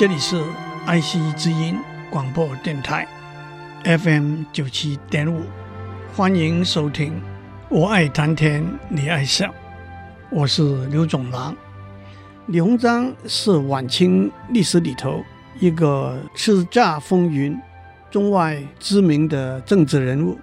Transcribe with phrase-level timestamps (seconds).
[0.00, 0.42] 这里是
[0.86, 1.76] 爱惜之音
[2.10, 3.06] 广播电台
[3.84, 5.42] ，FM 九七点五，
[6.16, 7.20] 欢迎收听。
[7.68, 9.54] 我爱谈天，你爱笑，
[10.30, 11.54] 我是刘总郎。
[12.46, 15.22] 李鸿章是晚清历史里头
[15.58, 17.54] 一个叱咤风云、
[18.10, 20.38] 中外知名的政治人物。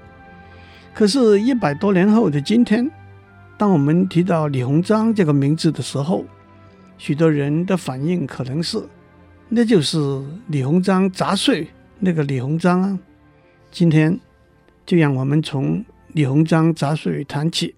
[0.94, 2.88] 可是，一百多年后的今天，
[3.58, 6.26] 当我们提到李鸿章这个名字的时候，
[7.00, 8.88] 许多人的反应可能是。
[9.50, 9.98] 那就是
[10.48, 11.68] 李鸿章杂碎
[12.00, 13.00] 那个李鸿章啊！
[13.72, 14.20] 今天
[14.86, 17.74] 就让我们从李鸿章杂碎谈起。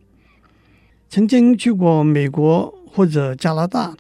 [1.10, 3.96] 曾经去过美国或者加拿大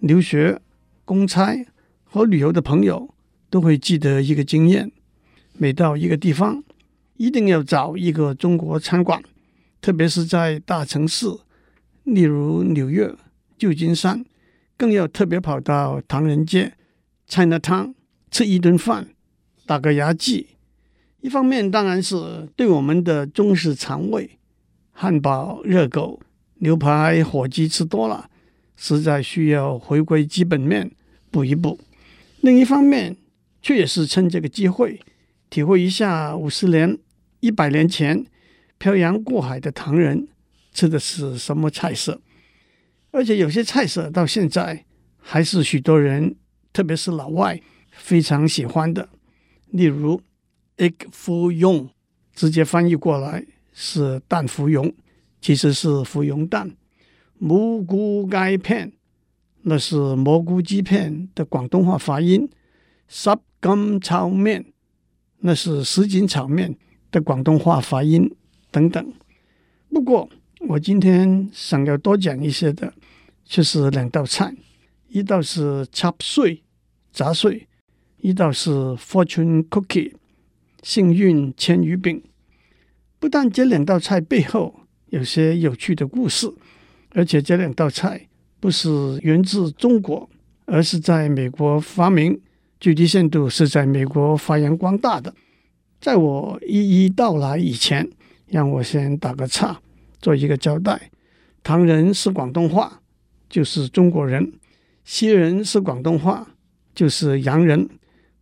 [0.00, 0.58] 留学、
[1.04, 1.66] 公差
[2.02, 3.14] 和旅游的朋友
[3.50, 4.90] 都会记得一个经验：
[5.58, 6.64] 每到一个地方，
[7.18, 9.22] 一定要找一个中国餐馆，
[9.82, 11.26] 特别是在大城市，
[12.04, 13.14] 例如纽约、
[13.58, 14.24] 旧金山，
[14.78, 16.72] 更要特别跑到唐人街。
[17.32, 17.94] 菜那汤
[18.30, 19.08] 吃一顿饭，
[19.64, 20.48] 打个牙祭。
[21.22, 24.38] 一方面当然是对我们的中式肠胃，
[24.90, 26.20] 汉堡、热狗、
[26.56, 28.28] 牛排、火鸡吃多了，
[28.76, 30.90] 实在需要回归基本面
[31.30, 31.80] 补一补。
[32.42, 33.16] 另一方面，
[33.62, 35.00] 却也是趁这个机会，
[35.48, 36.98] 体会一下五十年、
[37.40, 38.26] 一百年前
[38.76, 40.28] 漂洋过海的唐人
[40.74, 42.20] 吃的是什么菜色。
[43.10, 44.84] 而且有些菜色到现在
[45.16, 46.36] 还是许多人。
[46.72, 47.60] 特别是老外
[47.90, 49.08] 非常喜欢的，
[49.70, 50.20] 例如
[50.78, 51.88] egg foo young，
[52.34, 54.92] 直接翻译过来是蛋芙蓉，
[55.40, 56.74] 其实是芙蓉蛋。
[57.38, 58.92] 蘑菇鸡片，
[59.62, 62.48] 那是蘑菇鸡片的广东话发音。
[63.08, 64.64] 什锦炒面，
[65.40, 66.76] 那是什锦炒面
[67.10, 68.34] 的广东话发音
[68.70, 69.12] 等等。
[69.90, 70.28] 不过
[70.68, 72.94] 我今天想要多讲一些的，
[73.44, 74.54] 就是两道菜。
[75.08, 76.61] 一道是 chop 碎，
[77.12, 77.66] 杂碎；
[78.18, 80.12] 一道是 fortune cookie，
[80.82, 82.22] 幸运千余饼。
[83.18, 84.80] 不但这两道菜背后
[85.10, 86.52] 有些有趣的故事，
[87.10, 88.28] 而且这两道菜
[88.58, 90.28] 不是源自中国，
[90.64, 92.40] 而是在美国发明，
[92.80, 95.34] 具体限度是在美国发扬光大的。
[96.00, 98.10] 在我一一道来以前，
[98.46, 99.80] 让我先打个岔，
[100.20, 101.10] 做一个交代：
[101.62, 103.00] 唐人是广东话，
[103.48, 104.52] 就是中国人。
[105.04, 106.51] 西人是广东话，
[106.94, 107.86] 就是洋人；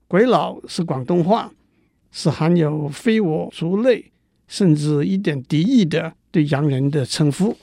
[0.08, 1.52] 鬼佬是广东话，
[2.10, 4.10] 是含有非我族类
[4.48, 7.56] 甚至一点敌意的对洋人的称呼。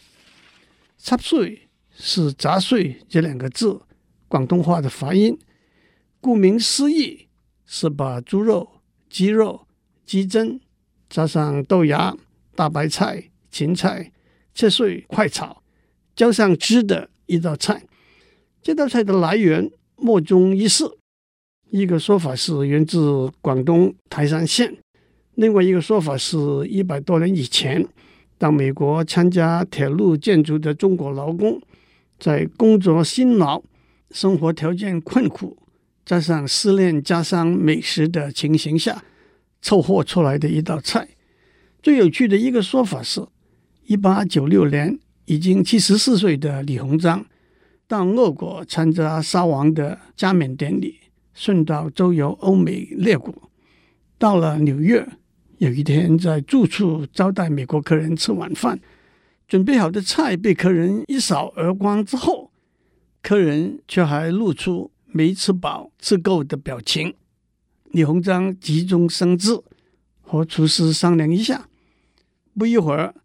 [0.98, 3.82] 插碎是杂碎这两个字
[4.28, 5.38] 广东话的发音，
[6.20, 7.28] 顾名思义
[7.66, 9.68] 是把猪肉、鸡肉、
[10.06, 10.60] 鸡胗
[11.10, 12.16] 加上豆芽、
[12.56, 14.12] 大白菜、芹菜
[14.54, 15.62] 切碎快炒，
[16.16, 17.84] 浇上汁的一道菜。
[18.62, 19.70] 这道菜的来源
[20.00, 20.86] 莫衷一是，
[21.72, 24.78] 一个说法是源自广东台山县，
[25.34, 26.38] 另外一个说法是
[26.68, 27.86] 一百多年以前，
[28.38, 31.60] 到美国参加铁路建筑的中国劳工，
[32.20, 33.64] 在工作辛劳、
[34.12, 35.58] 生活条件困苦，
[36.06, 39.04] 加上失恋加上美食的情形下，
[39.62, 41.10] 凑合出来的一道菜。
[41.82, 43.26] 最有趣的一个说法是，
[43.86, 47.26] 一八九六年已经七十四岁的李鸿章。
[47.88, 51.00] 到俄国参加沙皇的加冕典礼，
[51.34, 53.34] 顺道周游欧美列国。
[54.18, 55.08] 到了纽约，
[55.60, 58.78] 有一天在住处招待美国客人吃晚饭，
[59.48, 62.52] 准备好的菜被客人一扫而光之后，
[63.22, 67.14] 客人却还露出没吃饱、吃够的表情。
[67.92, 69.62] 李鸿章急中生智，
[70.22, 71.70] 和厨师商量一下，
[72.58, 73.16] 不一会儿，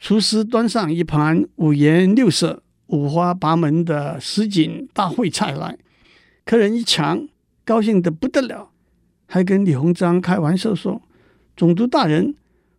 [0.00, 2.64] 厨师端上一盘五颜六色。
[2.90, 5.78] 五花八门的什锦大烩菜来，
[6.44, 7.28] 客人一尝，
[7.64, 8.70] 高兴得不得了，
[9.26, 11.00] 还跟李鸿章开玩笑说
[11.56, 12.34] ：“总督大人，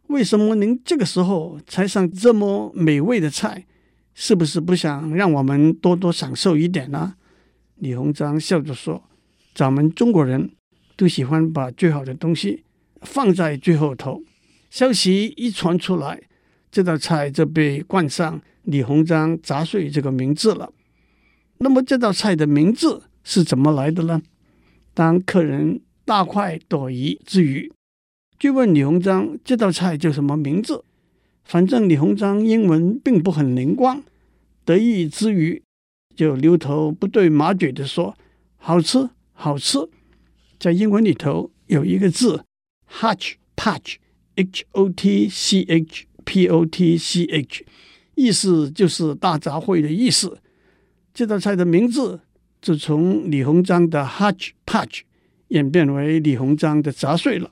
[0.07, 3.65] 为什么您这个时候才上这么美味的菜？
[4.13, 7.15] 是不是不想让我们多多享受一点呢？
[7.75, 9.01] 李鸿章笑着说
[9.55, 10.51] ：“咱们中国人
[10.97, 12.65] 都喜欢把最好的东西
[13.01, 14.21] 放在最后头。”
[14.69, 16.21] 消息一传出来，
[16.71, 20.71] 这道菜就被冠上李鸿章杂碎这个名字了。
[21.57, 24.21] 那么这道菜的名字是怎么来的呢？
[24.93, 27.71] 当客人大快朵颐之余，
[28.39, 30.83] 就问李鸿章这道菜叫什么名字？
[31.43, 34.01] 反正李鸿章英文并不很灵光，
[34.63, 35.61] 得意之余
[36.15, 38.15] 就牛头不对马嘴地说
[38.57, 39.77] ：“好吃，好吃。”
[40.59, 42.45] 在英文里头有一个字
[42.89, 47.65] ，Hotchpotch，H O T C H P O T C H，
[48.15, 50.37] 意思就是大杂烩的意思。
[51.13, 52.21] 这道菜的名字
[52.61, 55.01] 就从李鸿章的 Hotchpotch
[55.49, 57.51] 演变为李鸿章的杂碎了。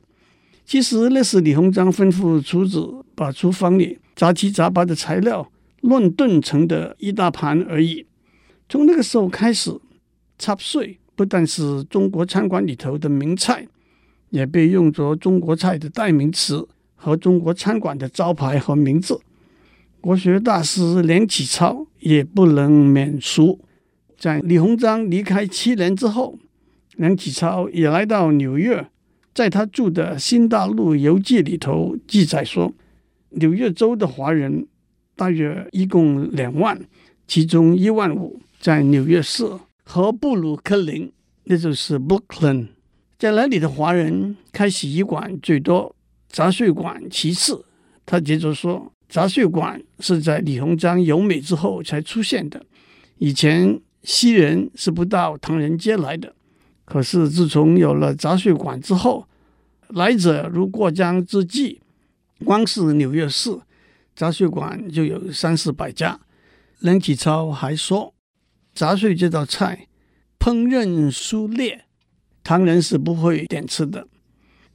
[0.65, 5.51] 其实那是李鸿章吩咐厨子把厨房里杂七杂八的材料
[5.81, 8.05] 乱炖成的一大盘而已。
[8.69, 9.71] 从那个时候开始，
[10.37, 13.67] 杂碎不但是中国餐馆里头的名菜，
[14.29, 16.67] 也被用作中国菜的代名词
[16.99, 19.19] 和中国餐馆的招牌和名字。
[20.01, 23.59] 国学大师梁启超也不能免俗，
[24.17, 26.37] 在李鸿章离开七年之后，
[26.97, 28.85] 梁启超也来到纽约。
[29.33, 32.73] 在他住的《新大陆游记》里头记载说，
[33.29, 34.67] 纽约州的华人
[35.15, 36.79] 大约一共两万，
[37.27, 39.45] 其中一万五在纽约市
[39.83, 41.11] 和布鲁克林，
[41.45, 42.67] 那就是 Brooklyn，
[43.17, 45.95] 在那里的华人开洗衣馆最多，
[46.29, 47.65] 杂碎馆其次。
[48.05, 52.65] 他接着说，杂碎馆是在李鸿章游美之后才出现的，
[53.17, 56.33] 以前西人是不到唐人街来的。
[56.85, 59.27] 可是自从有了杂碎馆之后，
[59.89, 61.77] 来者如过江之鲫。
[62.45, 63.59] 光是纽约市
[64.15, 66.19] 杂碎馆就有三四百家。
[66.79, 68.13] 梁启超还说，
[68.73, 69.87] 杂碎这道菜
[70.39, 71.85] 烹饪疏劣，
[72.43, 74.07] 唐人是不会点吃的。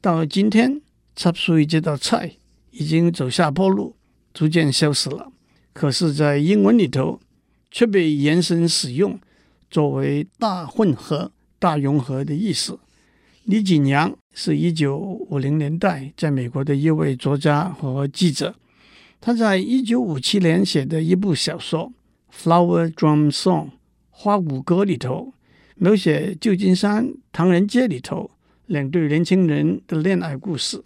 [0.02, 0.82] 到今天，
[1.14, 2.36] 杂碎这道菜
[2.70, 3.96] 已经走下坡路，
[4.32, 5.32] 逐渐消失了。
[5.72, 7.20] 可是，在英文里头
[7.70, 9.18] 却被延伸使用，
[9.70, 11.32] 作为大混合。
[11.56, 12.78] 大融合的意思。
[13.44, 18.54] 李景阳是一九五零年代在美国的一位作家和记者。
[19.18, 21.90] 他在一九五七年写的一部小说
[22.44, 23.66] 《Flower Drum Song》
[24.10, 25.32] 花鼓歌里头，
[25.76, 28.30] 描写旧金山唐人街里头
[28.66, 30.84] 两对年轻人的恋爱故事，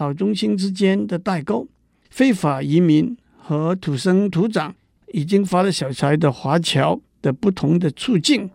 [0.00, 1.68] 老中青之间的代沟，
[2.08, 4.74] 非法移民和土生土长
[5.12, 8.48] 已经发了小财的华侨的不同的处境。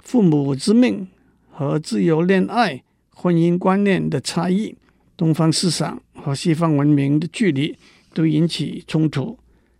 [0.00, 1.06] 父母之命
[1.48, 2.82] 和自由恋爱、
[3.14, 4.74] 婚姻观念的差异，
[5.16, 7.78] 东方思想和西方文明的距离
[8.12, 9.38] 都引起冲突，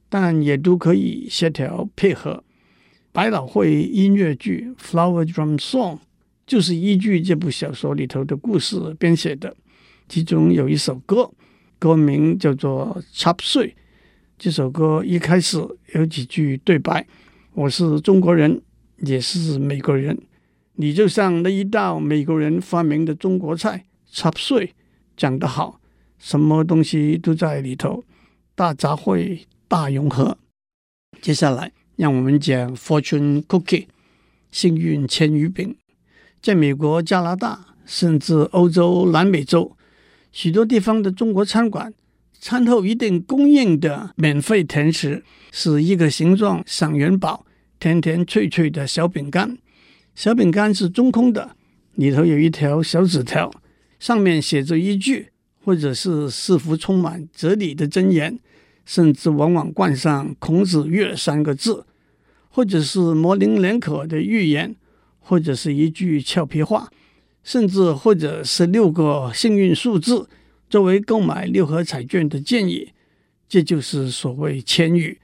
[0.09, 2.45] 但也都可以协调配合。
[3.11, 5.97] 百老汇音乐剧《Flower Drum Song》
[6.47, 9.57] 就是依据这部小说里头的故事编写的，
[10.09, 11.31] 其中有一首歌，
[11.79, 13.69] 歌名叫做《杂碎》。
[14.39, 15.59] 这首歌一开始
[15.95, 17.07] 有几句对白
[17.55, 18.63] ：“我是中国人。”
[18.99, 20.17] 也是美国人，
[20.77, 24.73] 你就像那一道美国人发明的中国菜杂碎，
[25.17, 25.81] 讲得好，
[26.17, 28.05] 什么东西都在里头，
[28.55, 30.39] 大杂烩，大融合。
[31.21, 33.87] 接下来，让我们讲 Fortune Cookie，
[34.53, 35.77] 幸运千余饼。
[36.41, 39.77] 在美国、加拿大，甚至欧洲、南美洲，
[40.35, 41.95] 许多地方的中国餐馆，
[42.41, 45.23] 餐后一定供应的免费甜食，
[45.53, 47.47] 是一个形状像元宝。
[47.79, 49.57] 甜甜脆脆的小饼干，
[50.15, 51.55] 小饼干是中空的，
[51.95, 53.49] 里头有一条小纸条，
[54.01, 55.29] 上面写着一句，
[55.63, 58.39] 或者是似乎充满哲理的箴言，
[58.85, 61.87] 甚至往往冠上“孔子曰”三个字，
[62.49, 64.75] 或者是模棱两可的寓言，
[65.21, 66.91] 或者是一句俏皮话，
[67.45, 70.29] 甚至或者是六个幸运数字
[70.69, 72.91] 作为购买六合彩券的建议，
[73.49, 75.21] 这就是所谓千语。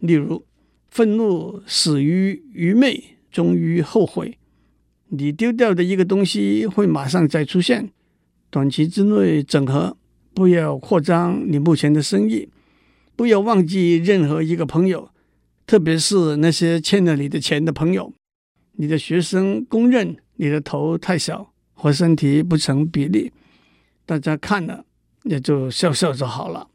[0.00, 0.44] 例如。
[0.94, 4.36] 愤怒始于愚昧，终于后悔。
[5.08, 7.88] 你丢掉的一个东西会马上再出现。
[8.50, 9.96] 短期之内整合，
[10.34, 12.50] 不要扩张你目前的生意，
[13.16, 15.08] 不要忘记任何一个朋友，
[15.66, 18.12] 特别是那些欠了你的钱的朋友。
[18.72, 23.32] 你的学生公认你的头太小和身体不成比例，
[24.06, 24.84] 大家看了
[25.24, 26.68] 也就笑笑就好了。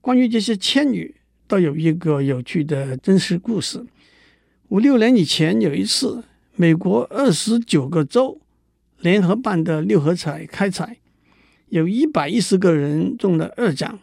[0.00, 1.16] 关于这些千语。
[1.48, 3.84] 倒有一个有趣的真实故事。
[4.68, 6.24] 五六年以前，有一次，
[6.56, 8.40] 美国二十九个州
[9.00, 10.96] 联合办的六合彩开彩，
[11.68, 13.98] 有一百一十个人中了二奖，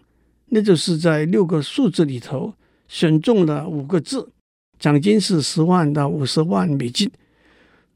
[0.50, 2.54] 那就是在六个数字里头
[2.88, 4.30] 选中了五个字，
[4.78, 7.10] 奖金是十万到五十万美金。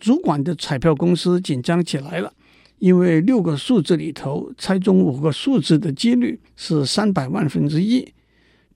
[0.04, 2.34] 主管的彩票公司紧张起来了，
[2.80, 8.06] 因为六个数字里头猜中五个数字的几率是三百万分之一。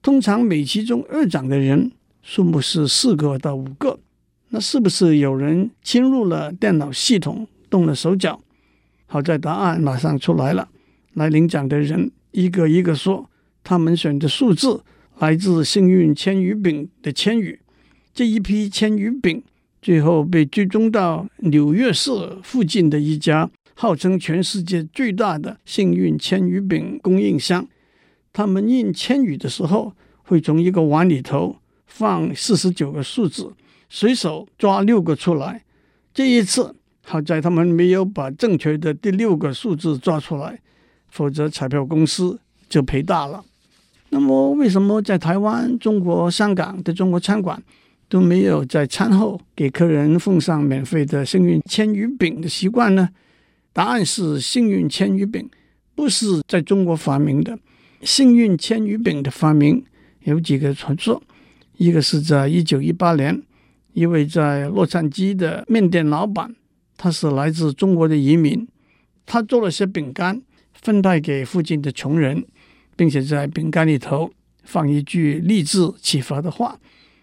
[0.00, 1.92] 通常每期中二奖的人
[2.22, 4.00] 数目是四个到五个，
[4.48, 8.40] 那是不是有人侵入了电脑系统，动了手脚？
[9.04, 10.70] 好在答案马上出来了，
[11.12, 13.28] 来领奖的人一个一个说，
[13.62, 14.82] 他们选的数字
[15.18, 17.60] 来自幸运千余饼的签鱼，
[18.14, 19.42] 这一批千余饼。
[19.80, 22.10] 最后被追踪到纽约市
[22.42, 27.66] 附近的一家号称全世界最大的幸运签鱼饼供应商。
[28.32, 29.92] 他们印签鱼的时候，
[30.22, 31.56] 会从一个碗里头
[31.86, 33.52] 放四十九个数字，
[33.88, 35.64] 随手抓六个出来。
[36.12, 40.60] 这一次好在他们没有把正确的第六个数字抓出来，
[41.08, 43.44] 否则彩票公司就赔大了。
[44.10, 47.62] 那么，为什么在台湾、中国香港的中国餐馆，
[48.08, 53.10] 都没有在餐后给客人奉上免费的幸运签鱼饼的习惯呢？
[53.72, 55.48] 答案是幸运签鱼饼
[55.94, 57.58] 不是在中国发明的。
[58.02, 59.84] 幸运签鱼饼的发明
[60.22, 61.22] 有几个传说，
[61.76, 63.42] 一个是在一九一八年，
[63.92, 66.54] 一位在洛杉矶的面店老板，
[66.96, 68.66] 他是来自中国的移民，
[69.26, 70.40] 他做了些饼干
[70.72, 72.44] 分派给附近的穷人，
[72.96, 74.30] 并且在饼干里头
[74.64, 76.78] 放一句励志启发的话。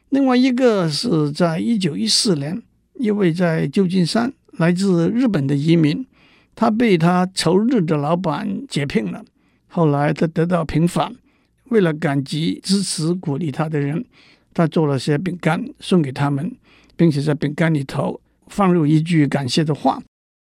[0.10, 2.62] 另外一个是在一九一四年，
[3.00, 6.06] 一位在旧金山来自日本的移民，
[6.56, 9.26] 他被他仇日的老板解聘了。
[9.68, 11.14] 后来他得到平反，
[11.70, 14.06] 为了感激支持鼓励他的人，
[14.54, 16.56] 他做了些饼干送给他们，
[16.96, 20.02] 并且在饼干里头放入一句感谢的话。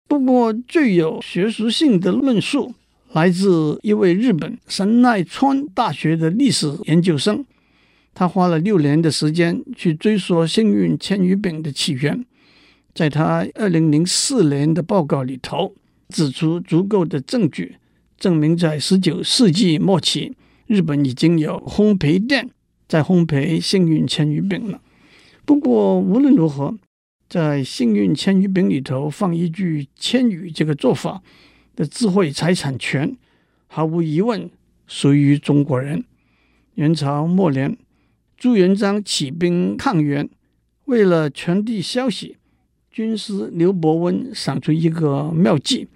[0.09, 2.75] 不过最有学术性的论述
[3.13, 7.45] 来自一位日本神奈川大学的历史研究生。
[8.21, 12.23] 他花了六年的时间去追溯幸运签鱼饼的起源，
[12.93, 15.75] 在他二零零四年的报告里头，
[16.11, 17.77] 指出足够的证据
[18.19, 20.35] 证明，在十九世纪末期，
[20.67, 22.51] 日本已经有烘焙店
[22.87, 24.83] 在烘焙幸运签鱼饼了。
[25.47, 26.77] 不过无论如何，
[27.27, 31.23] 在幸运签鱼饼里头放一句千语，这个做法
[31.75, 33.17] 的智慧财产权，
[33.67, 34.51] 毫无疑问
[34.87, 36.05] 属于中国人。
[36.75, 37.79] 元朝末年。
[38.41, 40.27] 朱元璋起兵抗元，
[40.87, 42.39] 为了传递消息，
[42.91, 45.87] 军师刘伯温想出一个妙计。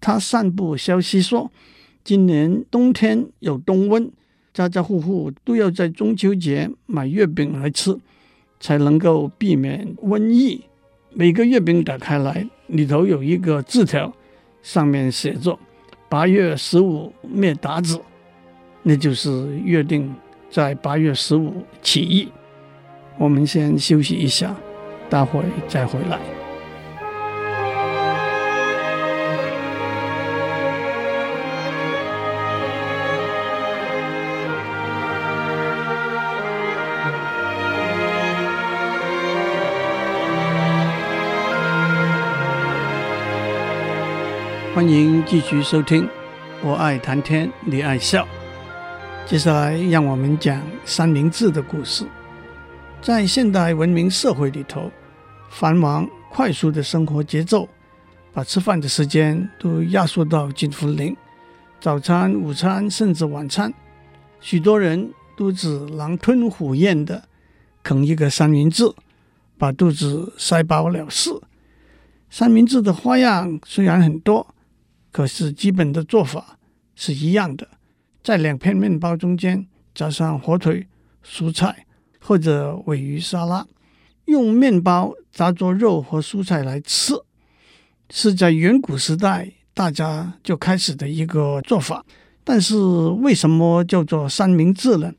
[0.00, 1.52] 他散布消息说，
[2.02, 4.10] 今年冬天有冬瘟，
[4.52, 7.96] 家家户户都要在中秋节买月饼来吃，
[8.58, 10.64] 才能够避免瘟疫。
[11.12, 14.12] 每个月饼打开来，里头有一个字条，
[14.64, 15.56] 上面写着
[16.10, 18.00] “八月十五灭鞑子”，
[18.82, 20.12] 那就是约定。
[20.54, 22.28] 在八月十五起义，
[23.18, 24.54] 我们先休息一下，
[25.10, 26.20] 待会再回来。
[44.72, 46.08] 欢迎继续收听，
[46.62, 48.24] 我爱谈天，你爱笑。
[49.26, 52.06] 接下来，让我们讲三明治的故事。
[53.00, 54.90] 在现代文明社会里头，
[55.48, 57.66] 繁忙快速的生活节奏，
[58.34, 61.16] 把吃饭的时间都压缩到近乎零。
[61.80, 63.72] 早餐、午餐甚至晚餐，
[64.40, 67.26] 许多人都只狼吞虎咽的
[67.82, 68.84] 啃一个三明治，
[69.56, 71.30] 把肚子塞饱了事。
[72.28, 74.54] 三明治的花样虽然很多，
[75.10, 76.58] 可是基本的做法
[76.94, 77.66] 是一样的。
[78.24, 80.86] 在两片面包中间加上火腿、
[81.22, 81.84] 蔬菜
[82.18, 83.66] 或者尾鱼沙拉，
[84.24, 87.12] 用面包炸作肉和蔬菜来吃，
[88.08, 92.02] 是在远古时代大家就开始的一个做法。
[92.42, 95.12] 但是为什么叫做三明治呢？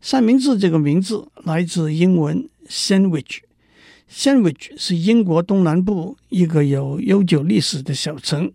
[0.00, 8.50] 三明治这个名字来自英文 sandwich，sandwich 是英国东南部一个有悠久历史的小城，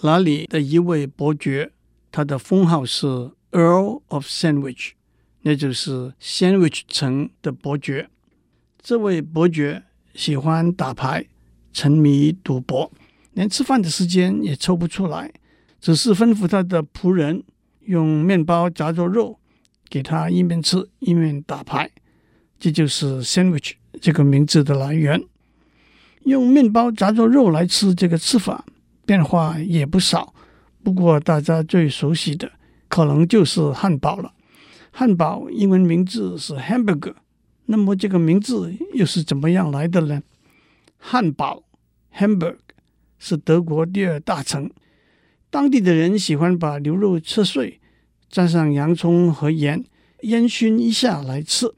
[0.00, 1.72] 那里的一位伯爵。
[2.10, 3.06] 他的封号是
[3.52, 4.92] Earl of Sandwich，
[5.42, 8.08] 那就是 Sandwich 城的伯爵。
[8.80, 9.84] 这位伯爵
[10.14, 11.26] 喜欢打牌，
[11.72, 12.90] 沉迷赌博，
[13.32, 15.32] 连吃饭的时间也抽不出来，
[15.80, 17.42] 只是吩咐他的仆人
[17.82, 19.38] 用面包夹着肉
[19.88, 21.90] 给他一边吃一边打牌。
[22.58, 25.22] 这就是 Sandwich 这个名字的来源。
[26.24, 28.64] 用面包夹着肉来吃这个吃法，
[29.06, 30.34] 变化也不少。
[30.88, 32.50] 不过，大家最熟悉的
[32.88, 34.32] 可能就是汉堡了。
[34.90, 37.12] 汉堡英文名字是 Hamburger，
[37.66, 40.22] 那么这个名字又是怎么样来的呢？
[40.96, 41.64] 汉堡
[42.16, 42.56] Hamburg
[43.18, 44.70] 是德国第二大城，
[45.50, 47.80] 当地的人喜欢把牛肉切碎，
[48.30, 49.84] 沾上洋葱和盐，
[50.22, 51.74] 烟熏一下来吃，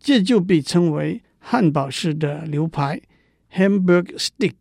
[0.00, 3.02] 这就被称为汉堡式的牛排
[3.52, 4.54] Hamburg Steak。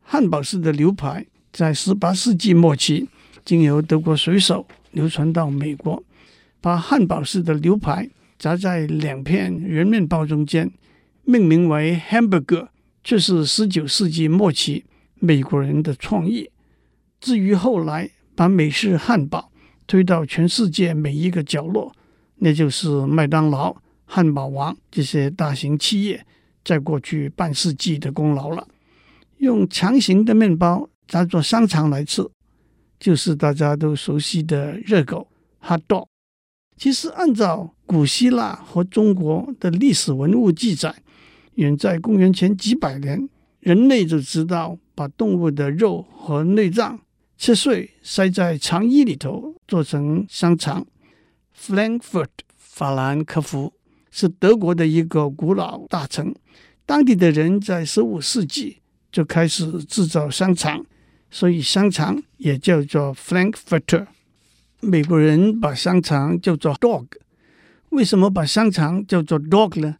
[0.00, 3.08] 汉堡式的牛排在十八世纪末期
[3.46, 6.04] 经由德国水手流传到美国。
[6.60, 10.68] 把汉堡式的牛排夹在两片圆面包中间，
[11.22, 12.68] 命名为 Hamburger，
[13.04, 14.84] 这是十九世纪末期
[15.20, 16.50] 美国人的创意。
[17.20, 19.52] 至于后来把美式汉堡
[19.86, 21.94] 推到全世界每一个角落，
[22.36, 26.26] 那就是麦当劳、汉堡王这些大型企业
[26.64, 28.66] 在过去半世纪的功劳了。
[29.38, 32.28] 用长形的面包夹做香肠来吃，
[32.98, 35.28] 就是大家都熟悉的热狗
[35.62, 36.06] Hot Dog。
[36.76, 40.94] 其实，按照古希腊和中国的历史文物记载，
[41.54, 43.28] 远在公元前几百年，
[43.60, 47.00] 人类就知道把动物的肉和内脏
[47.38, 50.86] 切碎，塞在肠衣里头做成香肠。
[51.58, 53.72] Frankfurt 法兰克福
[54.10, 56.34] 是德国的一个古老大城，
[56.84, 60.84] 当地的人在十五世纪就开始制造香肠，
[61.30, 64.06] 所以香肠也叫做 Frankfurter。
[64.80, 67.06] 美国人把香肠叫做 dog，
[67.88, 69.96] 为什么把香肠叫做 dog 呢？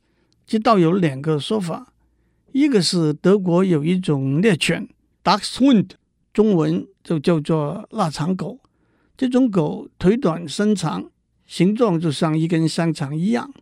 [0.46, 1.92] 这倒有两个说法，
[2.52, 4.88] 一个是德国有一种猎犬
[5.24, 5.90] Dachshund，
[6.32, 8.60] 中文就叫做腊肠狗，
[9.16, 11.10] 这种狗腿短身长，
[11.46, 13.52] 形状就像一根香肠一样。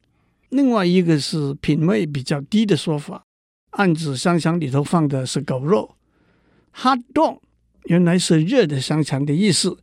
[0.51, 3.25] 另外一个是品味比较低的说法，
[3.71, 5.97] 暗指香肠里头放的是狗肉。
[6.83, 7.39] Hot dog
[7.85, 9.79] 原来是热的香肠的意思。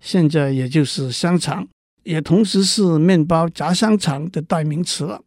[0.00, 1.68] 现在也就是香肠，
[2.04, 5.22] 也同时是面包夹香肠的代名词了。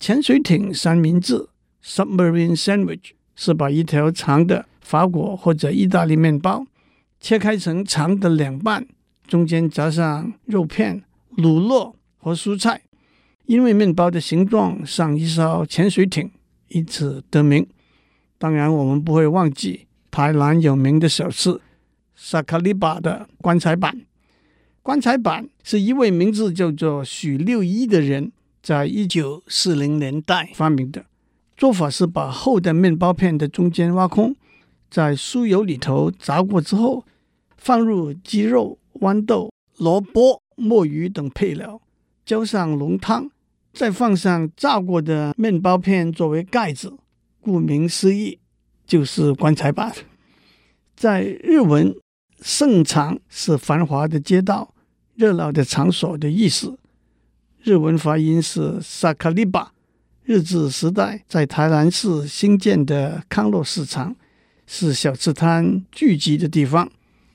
[0.00, 1.48] 潜水艇三明治
[1.84, 6.66] （Submarine Sandwich） 是把一条长的法国或者意大利面包
[7.20, 8.86] 切开成长的两半，
[9.26, 11.02] 中间夹上肉片、
[11.36, 12.82] 乳酪和蔬菜。
[13.46, 16.30] 因为面包的形状像一艘潜水艇，
[16.68, 17.66] 因此得名。
[18.38, 21.60] 当然，我们不会忘记台南有名的小吃。
[22.14, 24.02] 萨卡利巴的棺材板，
[24.80, 28.30] 棺材板是一位名字叫做许六一的人
[28.62, 31.06] 在一九四零年代发明的。
[31.56, 34.36] 做法是把厚的面包片的中间挖空，
[34.88, 37.04] 在酥油里头炸过之后，
[37.56, 41.82] 放入鸡肉、豌豆、萝卜、墨鱼等配料，
[42.24, 43.28] 浇上浓汤，
[43.72, 46.96] 再放上炸过的面包片作为盖子。
[47.40, 48.38] 顾名思义，
[48.86, 49.92] 就是棺材板。
[50.96, 51.94] 在日文。
[52.46, 54.74] 盛场是繁华的街道、
[55.14, 56.78] 热闹的场所的意思。
[57.62, 59.72] 日文发音是萨卡利巴。
[60.24, 64.14] 日治时代在台南市兴建的康乐市场
[64.66, 66.90] 是小吃摊聚集的地方，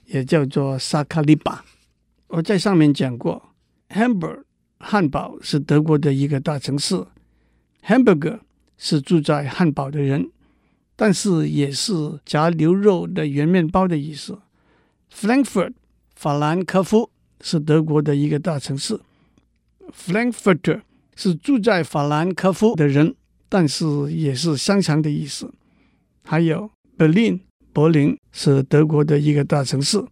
[0.05, 1.65] 也叫做萨卡利巴。
[2.27, 3.49] 我在上面讲过
[3.89, 4.43] ，Hamburg
[4.77, 7.03] 汉堡是德国的一个大城市
[7.83, 8.41] ，Hamburger
[8.77, 10.29] 是住在汉堡的人，
[10.99, 14.37] 但是也是夹牛肉的圆面包的意思。
[15.09, 15.71] Frankfurt
[16.13, 17.09] 法兰克福
[17.39, 18.99] 是德国的一个大城市。
[19.93, 20.81] Frankfurter
[21.15, 23.15] 是住在法兰克福的人，
[23.47, 25.53] 但是也是香肠的意思。
[26.25, 27.39] 还有 Berlin
[27.71, 30.03] 柏林是德国的一个大城市。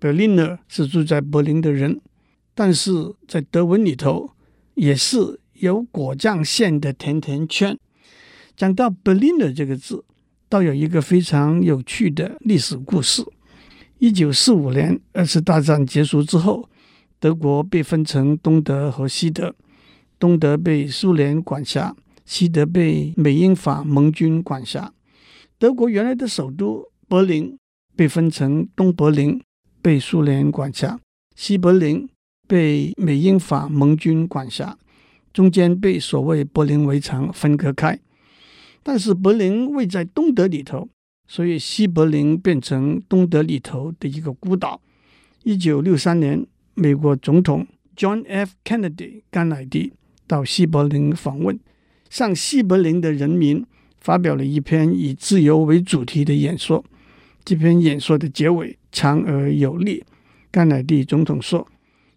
[0.00, 2.00] Berliner 是住在柏林的人，
[2.54, 2.92] 但是
[3.26, 4.30] 在德文里头
[4.74, 7.76] 也是有果酱馅的甜甜圈。
[8.56, 10.04] 讲到 Berliner 这个字，
[10.52, 13.24] 倒有一个非常有趣的历史故事。
[14.00, 16.68] 一九四五年，二次大战结束之后，
[17.18, 19.54] 德国被分成东德和西德，
[20.18, 24.92] 东德被苏联管辖，西德被美英法盟军管辖。
[25.58, 27.56] 德国原来的首都柏林
[27.96, 29.40] 被分成东柏林，
[29.80, 30.98] 被苏联管辖；
[31.34, 32.06] 西柏林
[32.46, 34.76] 被美英法盟军管辖，
[35.32, 37.98] 中间被所谓柏林围墙分割开。
[38.82, 40.88] 但是柏林位在东德里头。
[41.28, 44.80] 所以，西柏林变成东德里头的一个孤岛。
[45.44, 47.66] 一九六三年，美国总统
[47.96, 48.52] John F.
[48.64, 49.94] Kennedy 甘乃迪
[50.26, 51.58] 到西柏林访问，
[52.10, 53.64] 向西柏林的人民
[53.98, 56.84] 发表了一篇以自由为主题的演说。
[57.44, 60.04] 这篇演说的结尾长而有力。
[60.50, 61.66] 甘乃迪总统说：“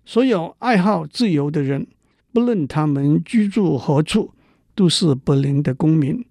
[0.03, 1.87] 所有爱好自由的人，
[2.33, 4.33] 不论他们居住何处，
[4.75, 6.25] 都是柏林的公民。”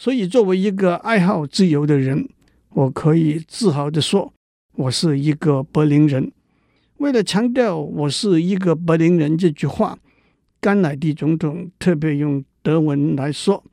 [0.00, 2.28] 所以，作为一个爱好自由的人，
[2.70, 4.32] 我可以自豪地说，
[4.76, 6.30] 我是一个柏林人。
[6.98, 9.98] 为了强调我是一个柏林人这句话，
[10.60, 13.64] 甘乃迪总统特别用德文来说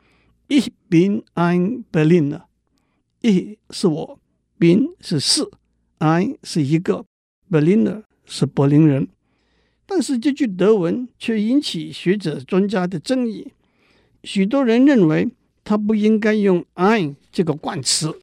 [0.47, 2.41] ：“Ich bin ein Berliner。
[3.21, 4.19] ”“Ich” 是我
[4.59, 5.47] ，“bin” 是是
[5.99, 7.05] ，“ein” 是一个
[7.51, 9.07] ，“Berliner” 是柏林人。
[9.85, 13.53] 但是这句德文却引起学者专家的争议。
[14.23, 15.29] 许多人认为
[15.65, 18.21] 他不应该用 “I” 这个冠词。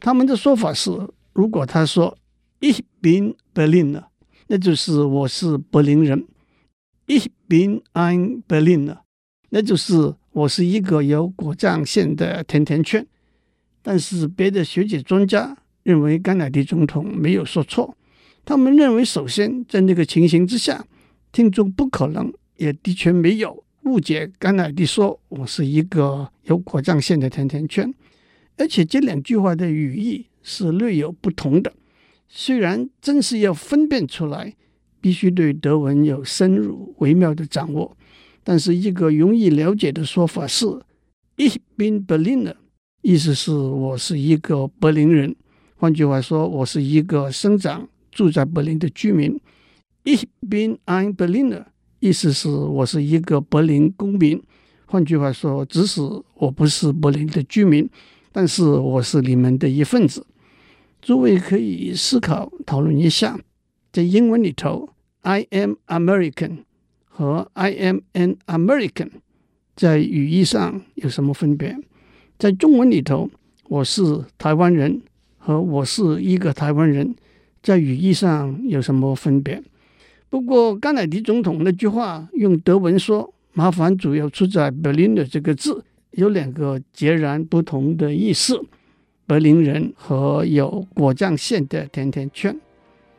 [0.00, 0.90] 他们的说法是：
[1.32, 2.18] 如果他说
[2.60, 4.04] “Ich bin Berliner”，
[4.48, 6.26] 那就是我是柏林人
[7.06, 8.98] ；“Ich bin ein Berliner”，
[9.50, 13.06] 那就是我是一个有果酱馅的甜甜圈。
[13.80, 17.96] 但是别的学者专家认为甘乃迪总统没有说错。
[18.44, 20.84] 他们认为，首先在那个情形之下，
[21.30, 27.92] 听众不可能，也的确没有误解甘乃迪说我是一个有果酱馅的甜甜圈，
[28.56, 31.72] 而且这两句话的语义是略有不同的。
[32.28, 34.54] 虽然真是要分辨出来，
[35.00, 37.96] 必须对德文有深入微妙的掌握，
[38.42, 40.64] 但是一个容易了解的说法是
[41.36, 42.56] ：Ich bin Berliner，
[43.02, 45.36] 意思是我是一个柏林人。
[45.76, 47.88] 换句话说，我是一个生长。
[48.12, 49.40] 住在柏林的居民
[50.04, 51.64] ，Ich bin ein Berliner，
[52.02, 54.42] 意思是我是一个柏林公民。
[54.86, 56.00] 换句话说，即使
[56.34, 57.88] 我不是柏林的居民，
[58.32, 60.26] 但是我是你们的一份子。
[61.00, 63.38] 诸位可以思考讨论一下，
[63.92, 64.88] 在英文里头
[65.20, 66.64] ，I am American
[67.04, 69.10] 和 I am an American
[69.76, 71.78] 在语义上有什么分别？
[72.36, 73.30] 在中文里头，
[73.68, 74.02] 我是
[74.36, 75.00] 台湾人
[75.38, 77.14] 和我是一个台湾人。
[77.62, 79.62] 在语义上有什么分别？
[80.32, 88.58] 不过甘乃迪总统那句话用德文说，麻烦主要出在 “Berliner” 这个字，有两个截然不同的意思：
[89.26, 92.58] 柏林人和有果酱馅的甜甜圈。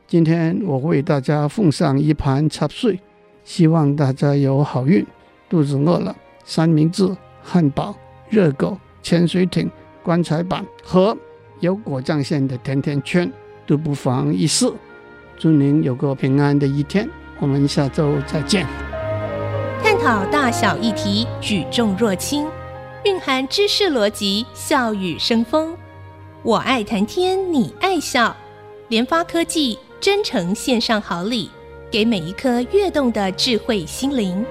[0.07, 2.99] 今天我为大家奉上一盘插穗，
[3.43, 5.05] 希望大家有好运。
[5.47, 7.07] 肚子饿了，三明治、
[7.43, 7.95] 汉堡、
[8.27, 9.69] 热狗、潜水艇、
[10.01, 11.15] 棺材板和
[11.59, 13.31] 有果酱馅的甜甜圈。
[13.67, 14.65] 都不妨一试。
[15.37, 18.65] 祝您有个平安的一天，我们下周再见。
[19.83, 22.47] 探讨大小议题，举重若轻，
[23.03, 25.75] 蕴含知识逻辑，笑语生风。
[26.41, 28.35] 我爱谈天，你爱笑。
[28.87, 31.49] 联发科技真诚献上好礼，
[31.91, 34.45] 给每一颗跃动的智慧心灵。